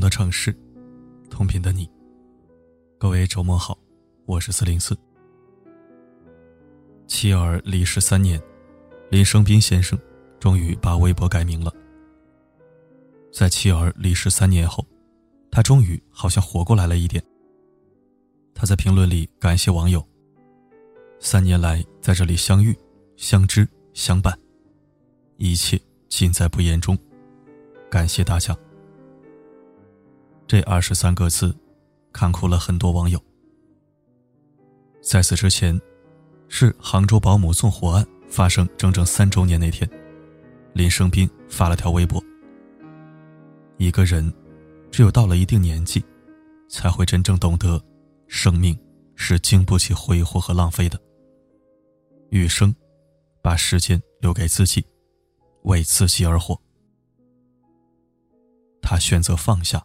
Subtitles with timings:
[0.00, 0.56] 的城市，
[1.28, 1.88] 同频的你。
[2.98, 3.78] 各位周末好，
[4.24, 4.96] 我是四零四。
[7.06, 8.40] 妻儿离世三年，
[9.10, 9.98] 林生斌先生
[10.38, 11.70] 终于把微博改名了。
[13.30, 14.84] 在妻儿离世三年后，
[15.50, 17.22] 他终于好像活过来了一点。
[18.54, 20.02] 他在评论里感谢网友：
[21.18, 22.76] 三年来在这里相遇、
[23.16, 24.36] 相知、相伴，
[25.36, 26.96] 一切尽在不言中。
[27.90, 28.56] 感谢大家。
[30.50, 31.56] 这二十三个字，
[32.12, 33.22] 看哭了很多网友。
[35.00, 35.80] 在此之前，
[36.48, 39.88] 是杭州保姆纵火案发生整整三周年那天，
[40.72, 42.20] 林生斌发了条微博
[43.78, 44.28] ：“一个人，
[44.90, 46.04] 只有到了一定年纪，
[46.68, 47.80] 才会真正懂得，
[48.26, 48.76] 生命
[49.14, 51.00] 是经不起挥霍和浪费的。
[52.30, 52.74] 余生，
[53.40, 54.84] 把时间留给自己，
[55.62, 56.60] 为自己而活。”
[58.82, 59.80] 他选择放下。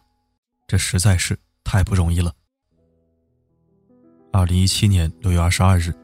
[0.66, 2.32] 这实在是太不容易了。
[4.32, 5.94] 二零一七年六月二十二日，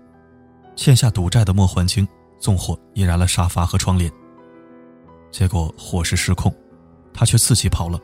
[0.76, 2.06] 欠下赌债的莫焕晶
[2.38, 4.10] 纵火引燃了沙发和窗帘。
[5.30, 6.54] 结果火势失控，
[7.12, 7.98] 他却自己跑了。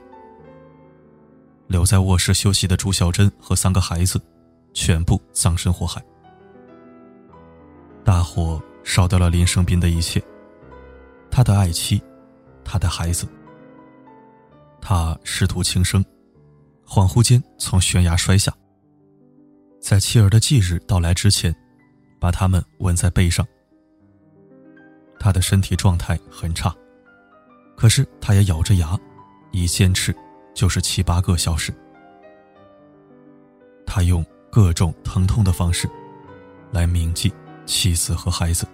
[1.69, 4.20] 留在卧室休息的朱小珍和三个孩子，
[4.73, 6.03] 全部葬身火海。
[8.03, 10.23] 大火烧掉了林生斌的一切，
[11.31, 12.03] 他的爱妻，
[12.64, 13.29] 他的孩子。
[14.81, 16.05] 他试图轻生。
[16.89, 18.50] 恍惚间从悬崖摔下，
[19.78, 21.55] 在妻儿的忌日到来之前，
[22.19, 23.47] 把他们吻在背上。
[25.20, 26.75] 他的身体状态很差，
[27.77, 28.98] 可是他也咬着牙，
[29.53, 30.17] 一坚持
[30.55, 31.75] 就是七八个小时。
[33.86, 35.86] 他用各种疼痛的方式，
[36.73, 37.30] 来铭记
[37.67, 38.67] 妻子和孩子。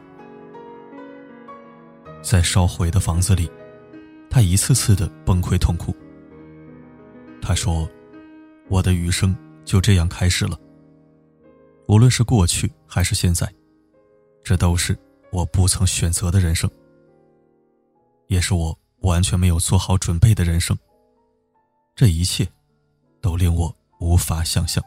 [2.22, 3.50] 在烧毁的房子里，
[4.31, 5.93] 他一次次的崩溃痛哭。
[7.43, 7.91] 他说。
[8.69, 10.59] 我的余生就这样开始了。
[11.87, 13.53] 无论是过去还是现在，
[14.43, 14.99] 这都是
[15.31, 16.69] 我不曾选择的人生，
[18.29, 20.77] 也是我完全没有做好准备的人生。
[21.95, 22.47] 这一切，
[23.21, 24.83] 都令我无法想象。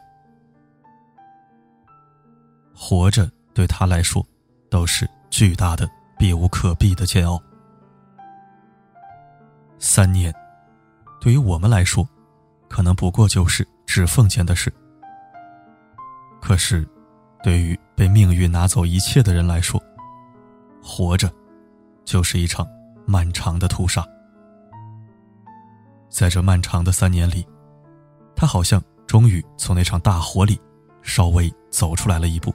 [2.74, 4.26] 活着对他来说，
[4.68, 7.40] 都是巨大的、避无可避的煎熬。
[9.78, 10.34] 三年，
[11.20, 12.06] 对于我们来说。
[12.68, 14.72] 可能不过就是指缝间的事，
[16.40, 16.86] 可是，
[17.42, 19.82] 对于被命运拿走一切的人来说，
[20.82, 21.32] 活着，
[22.04, 22.66] 就是一场
[23.06, 24.06] 漫长的屠杀。
[26.08, 27.46] 在这漫长的三年里，
[28.36, 30.60] 他好像终于从那场大火里
[31.02, 32.54] 稍微走出来了一步。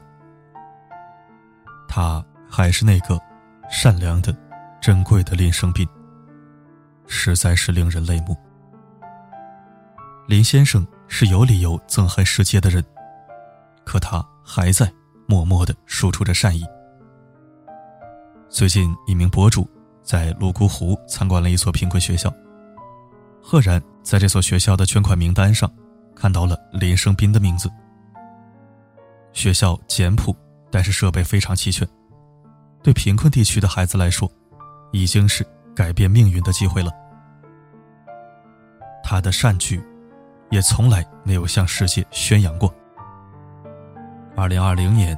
[1.87, 3.19] 他还是那个
[3.69, 4.35] 善良的、
[4.81, 5.87] 珍贵的林生斌，
[7.05, 8.35] 实在是令人泪目。
[10.25, 12.83] 林先生是有理由憎恨世界的人，
[13.85, 14.89] 可他还在
[15.27, 16.63] 默默的输出着善意。
[18.47, 19.69] 最近，一名博主
[20.01, 22.33] 在泸沽湖参观了一所贫困学校，
[23.41, 25.69] 赫然在这所学校的捐款名单上
[26.15, 27.69] 看到了林生斌的名字。
[29.33, 30.33] 学校简朴，
[30.71, 31.85] 但是设备非常齐全，
[32.81, 34.31] 对贫困地区的孩子来说，
[34.93, 35.45] 已经是
[35.75, 36.89] 改变命运的机会了。
[39.03, 39.83] 他的善举。
[40.53, 42.71] 也从来没有向世界宣扬过。
[44.35, 45.17] 二零二零年，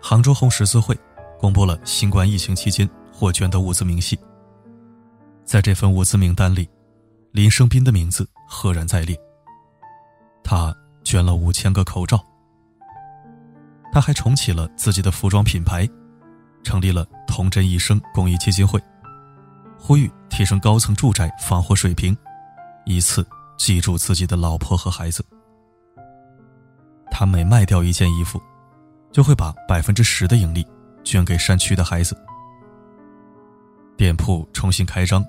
[0.00, 0.96] 杭州红十字会
[1.40, 4.16] 公布了新冠疫情期间获捐的物资明细。
[5.44, 6.70] 在这份物资名单里，
[7.32, 9.18] 林生斌的名字赫然在列。
[10.44, 10.72] 他
[11.02, 12.24] 捐了五千个口罩。
[13.92, 15.84] 他还重启了自己的服装品牌，
[16.62, 18.80] 成立了“童真一生”公益基金会，
[19.76, 22.16] 呼吁提升高层住宅防火水平，
[22.84, 23.26] 以此。
[23.60, 25.22] 记住自己的老婆和孩子。
[27.10, 28.40] 他每卖掉一件衣服，
[29.12, 30.66] 就会把百分之十的盈利
[31.04, 32.16] 捐给山区的孩子。
[33.98, 35.22] 店铺重新开张，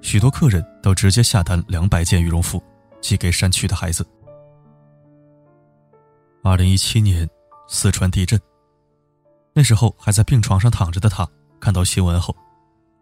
[0.00, 2.60] 许多客人都直接下单两百件羽绒服，
[3.00, 4.04] 寄给山区的孩子。
[6.42, 7.30] 二零一七年
[7.68, 8.40] 四川地震，
[9.54, 11.24] 那时候还在病床上躺着的他，
[11.60, 12.34] 看到新闻后，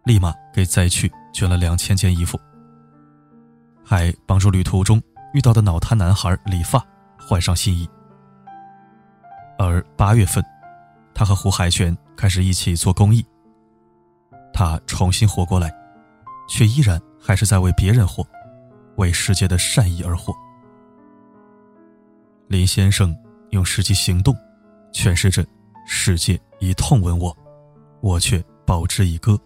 [0.04, 2.38] 立马给灾区捐了两千件衣服。
[3.90, 5.02] 还帮助旅途中
[5.34, 6.80] 遇到的脑瘫男孩理发，
[7.18, 7.90] 换上新衣。
[9.58, 10.40] 而八月份，
[11.12, 13.26] 他和胡海泉开始一起做公益。
[14.52, 15.74] 他重新活过来，
[16.48, 18.24] 却依然还是在为别人活，
[18.94, 20.32] 为世界的善意而活。
[22.46, 23.12] 林先生
[23.48, 24.32] 用实际行动
[24.92, 25.44] 诠释着：
[25.84, 27.36] 世界以痛吻我，
[28.02, 29.36] 我却报之以歌。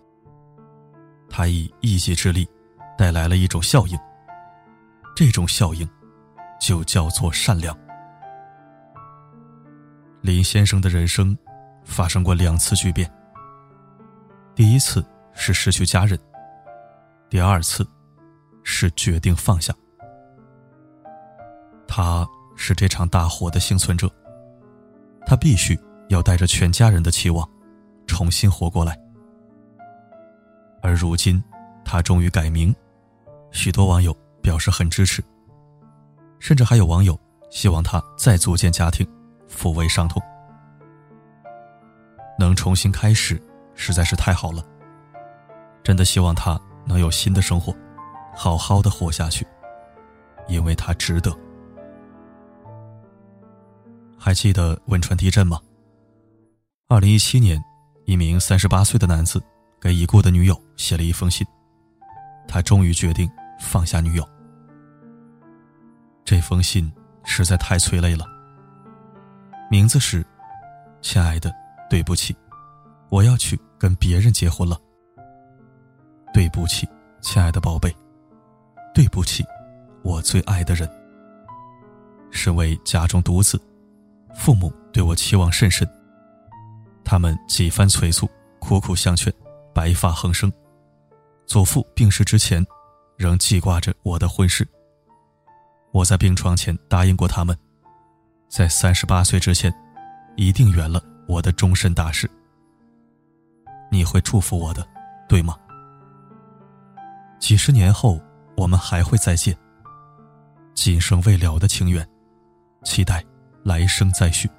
[1.31, 2.47] 他以一己之力
[2.99, 3.99] 带来了一种效应。
[5.14, 5.88] 这种效应
[6.61, 7.76] 就叫做善良。
[10.20, 11.37] 林先生的人生
[11.84, 13.11] 发生过两次巨变。
[14.55, 16.19] 第一次是失去家人，
[17.28, 17.87] 第二次
[18.62, 19.72] 是决定放下。
[21.87, 22.26] 他
[22.56, 24.11] 是这场大火的幸存者，
[25.26, 25.78] 他必须
[26.08, 27.49] 要带着全家人的期望
[28.06, 28.99] 重新活过来。
[30.82, 31.43] 而如今，
[31.84, 32.75] 他终于改名，
[33.52, 35.25] 许多网友表示很支持，
[36.38, 37.19] 甚至还有网友
[37.50, 39.05] 希望他再组建家庭。
[39.46, 40.20] 抚慰伤痛，
[42.37, 43.41] 能重新开始，
[43.76, 44.64] 实在是太好了。
[45.85, 47.73] 真的希望他能有新的生活，
[48.35, 49.46] 好好的活下去，
[50.49, 51.32] 因为他值得。
[54.19, 55.61] 还记得汶川地震吗？
[56.88, 57.62] 二零一七年，
[58.06, 59.40] 一名三十八岁的男子
[59.81, 61.47] 给已故的女友写了一封信，
[62.49, 63.31] 他终于决定
[63.61, 64.29] 放下女友。
[66.25, 66.91] 这封信
[67.25, 68.25] 实在太催泪了。
[69.71, 70.25] 名字是，
[71.03, 71.53] 亲爱的，
[71.91, 72.35] 对不起，
[73.11, 74.79] 我要去跟别人结婚了。
[76.32, 76.88] 对不起，
[77.21, 77.94] 亲爱的宝贝，
[78.94, 79.44] 对不起，
[80.03, 80.88] 我最爱的人。
[82.31, 83.61] 身为家中独子，
[84.35, 85.88] 父母对我期望甚深，
[87.05, 88.29] 他们几番催促，
[88.59, 89.32] 苦苦相劝，
[89.75, 90.50] 白发横生。
[91.47, 92.65] 祖父病逝之前，
[93.17, 94.67] 仍记挂着我的婚事。
[95.94, 97.56] 我在病床前答应过他们。
[98.49, 99.73] 在三十八岁之前，
[100.37, 102.29] 一定圆了我的终身大事。
[103.93, 104.85] 你会祝福我的，
[105.29, 105.56] 对吗？
[107.38, 108.20] 几十年后，
[108.56, 109.56] 我们还会再见。
[110.75, 112.05] 今生未了的情缘，
[112.82, 113.25] 期待
[113.62, 114.50] 来生再续。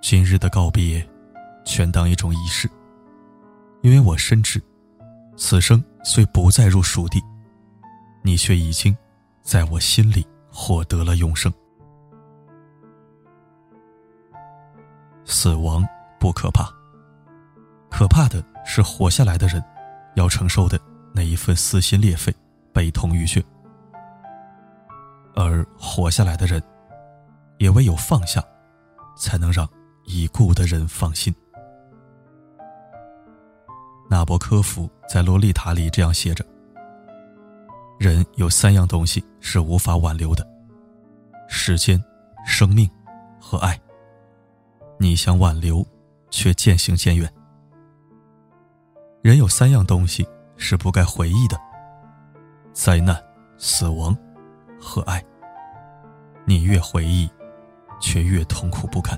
[0.00, 1.06] 今日的告别，
[1.62, 2.66] 全当一种仪式，
[3.82, 4.58] 因为我深知，
[5.36, 7.22] 此生虽不再入蜀地，
[8.22, 8.96] 你却已经
[9.42, 11.52] 在我心里获得了永生。
[15.24, 15.86] 死亡
[16.18, 16.68] 不可怕，
[17.90, 19.62] 可怕的是活下来的人
[20.14, 20.80] 要承受的
[21.12, 22.34] 那一份撕心裂肺、
[22.72, 23.42] 悲痛欲绝。
[25.34, 26.62] 而活下来的人，
[27.58, 28.44] 也唯有放下，
[29.16, 29.66] 才能让
[30.04, 31.34] 已故的人放心。
[34.10, 36.44] 纳博科夫在《洛丽塔》里这样写着
[38.02, 40.44] ：“人有三样东西是无法挽留的：
[41.48, 42.02] 时间、
[42.44, 42.90] 生命
[43.40, 43.80] 和爱。”
[44.98, 45.86] 你想挽留，
[46.28, 47.32] 却渐行渐远。
[49.22, 50.26] 人有三样东西
[50.56, 51.56] 是不该回忆的：
[52.72, 53.16] 灾难、
[53.56, 54.16] 死亡
[54.80, 55.24] 和爱。
[56.44, 57.30] 你越回忆，
[58.00, 59.16] 却越痛苦不堪。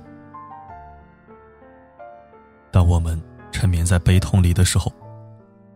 [2.70, 3.18] 当我们
[3.50, 4.92] 沉眠在悲痛里的时候，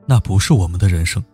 [0.05, 1.25] 那不是我们的人生，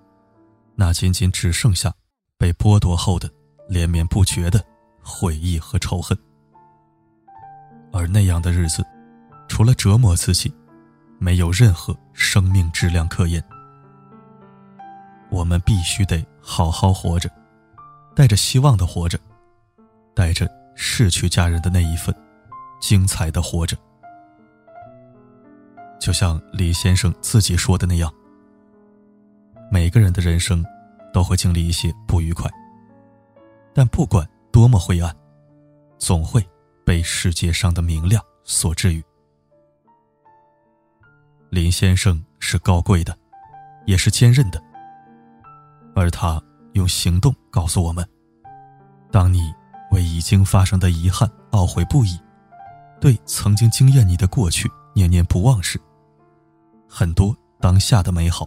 [0.76, 1.93] 那仅仅只剩下
[2.37, 3.31] 被剥夺后的
[3.69, 4.65] 连绵不绝的
[5.03, 6.17] 悔意和仇恨。
[7.93, 8.85] 而那样的日子，
[9.49, 10.53] 除了折磨自己，
[11.19, 13.43] 没有任何生命质量可言。
[15.31, 17.31] 我们必须得好好活着，
[18.15, 19.19] 带着希望的活着，
[20.15, 22.15] 带着逝去家人的那一份
[22.81, 23.77] 精彩的活着。
[26.01, 28.13] 就像李先生自己说的那样，
[29.70, 30.65] 每个人的人生
[31.15, 32.51] 都会经历一些不愉快，
[33.73, 35.17] 但不管多么灰暗，
[35.99, 36.47] 总会。
[36.87, 39.03] 被世界上的明亮所治愈。
[41.49, 43.17] 林先生是高贵的，
[43.87, 44.63] 也是坚韧的，
[45.97, 46.39] 而他
[46.75, 48.06] 用行动告诉我们：
[49.11, 49.51] 当你
[49.93, 52.21] 为已经发生的遗憾懊悔不已，
[53.01, 55.81] 对曾经惊艳你的过去念念不忘时，
[56.87, 58.47] 很多当下的美好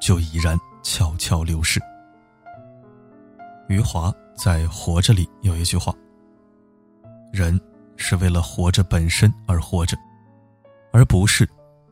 [0.00, 1.78] 就已然悄悄流逝。
[3.68, 5.94] 余华在《活着》里有一句话。
[7.30, 7.60] 人
[7.96, 9.94] 是为了活着本身而活着，
[10.90, 11.46] 而不是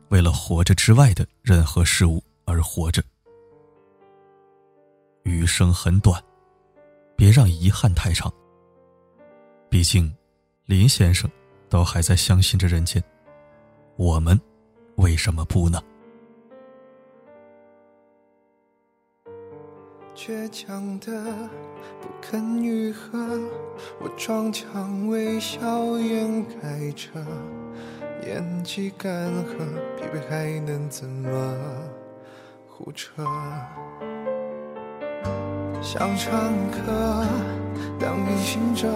[0.09, 3.03] 为了活着之外的任何事物而活着。
[5.23, 6.19] 余生很短，
[7.15, 8.31] 别让遗憾太长。
[9.69, 10.11] 毕竟，
[10.65, 11.29] 林先生
[11.69, 13.03] 都还在相信着人间，
[13.97, 14.39] 我们
[14.95, 15.79] 为什么不呢？
[20.17, 21.11] 倔强的
[22.01, 23.19] 不肯愈合，
[24.01, 27.23] 我装腔微笑掩盖着
[28.25, 29.59] 演技干涸，
[29.95, 31.29] 疲惫还能怎么
[32.67, 33.23] 胡扯？
[35.83, 37.23] 想唱歌，
[37.99, 38.91] 当运行者，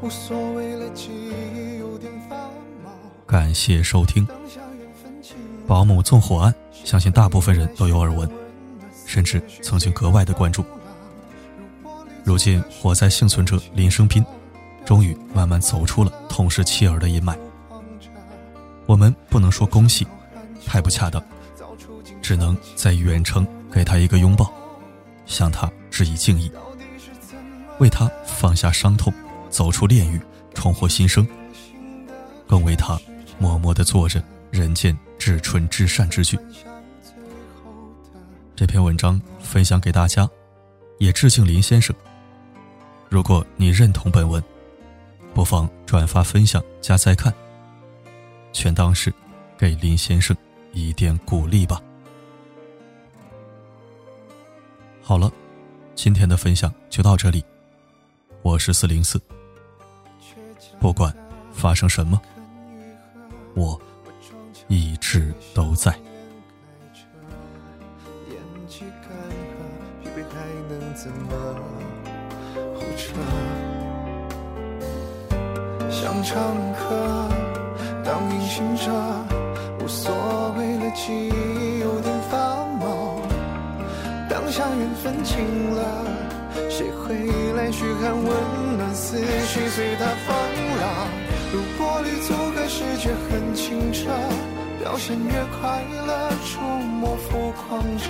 [0.00, 2.36] 无所谓了记忆有点发
[2.84, 2.92] 毛。
[3.26, 4.24] 感谢收听，
[5.66, 8.41] 保姆纵火案，相信大部分人都有耳闻。
[9.12, 10.64] 甚至曾经格外的关注，
[12.24, 14.24] 如今火灾幸存者林生斌，
[14.86, 17.36] 终于慢慢走出了痛失妻儿的阴霾。
[18.86, 20.06] 我们不能说恭喜，
[20.64, 21.22] 太不恰当，
[22.22, 24.50] 只能在远程给他一个拥抱，
[25.26, 26.50] 向他致以敬意，
[27.80, 29.12] 为他放下伤痛，
[29.50, 30.18] 走出炼狱，
[30.54, 31.28] 重获新生，
[32.48, 32.98] 更为他
[33.38, 36.38] 默默地做着人间至纯至善之举。
[38.62, 40.30] 这篇文章分享给大家，
[40.98, 41.92] 也致敬林先生。
[43.08, 44.40] 如果你认同本文，
[45.34, 47.34] 不妨转发分享加再看，
[48.52, 49.12] 全当是
[49.58, 50.36] 给林先生
[50.70, 51.82] 一点鼓励吧。
[55.02, 55.28] 好了，
[55.96, 57.44] 今天的分享就到这里。
[58.42, 59.20] 我是四零四，
[60.78, 61.12] 不管
[61.52, 62.22] 发生什么，
[63.54, 63.76] 我
[64.68, 65.92] 一直都在。
[71.02, 71.34] 怎么
[72.76, 73.12] 胡扯
[75.90, 76.40] 想唱
[76.74, 77.28] 歌，
[78.04, 78.88] 当隐形者，
[79.80, 80.14] 无所
[80.56, 83.20] 谓了，记忆有点发毛。
[84.30, 85.82] 当下缘分尽了，
[86.70, 87.16] 谁会
[87.56, 88.94] 来嘘寒问暖？
[88.94, 90.36] 思绪随它放
[90.78, 91.08] 浪，
[91.52, 94.08] 如玻璃阻隔视觉很清澈，
[94.78, 98.04] 表现越快乐，触摸浮狂着，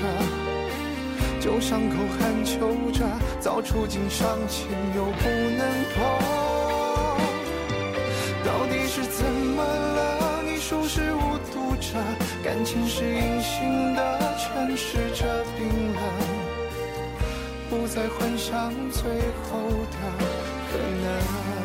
[1.42, 3.04] 旧伤口含求着，
[3.40, 5.98] 早触景伤情又不能躲。
[8.44, 10.40] 到底是怎么了？
[10.44, 11.98] 你熟视无睹着。
[12.44, 16.00] 感情是隐形的，诠释着冰冷，
[17.68, 19.02] 不再幻想最
[19.42, 19.58] 后
[19.90, 19.98] 的
[20.70, 21.61] 可能。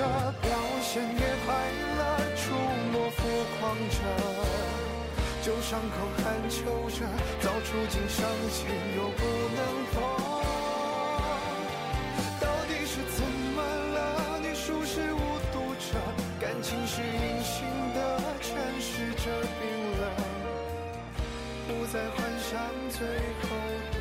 [0.00, 0.08] 清澈，
[0.40, 0.48] 表
[0.80, 1.52] 现也快
[1.98, 2.00] 乐，
[2.34, 2.40] 触
[2.90, 3.18] 摸浮
[3.58, 4.00] 狂着，
[5.42, 7.04] 旧伤口含求着，
[7.40, 8.64] 早触景伤情
[8.96, 9.20] 又不
[9.54, 9.60] 能
[9.92, 9.94] 破。
[12.40, 13.20] 到底是怎
[13.54, 14.40] 么了？
[14.40, 15.20] 你熟视无
[15.52, 15.84] 睹着，
[16.40, 19.24] 感情是隐形的，诠释着
[19.60, 19.68] 冰
[20.00, 20.02] 冷，
[21.68, 22.58] 不再幻想
[22.90, 23.06] 最
[23.42, 23.48] 后
[23.92, 23.99] 的。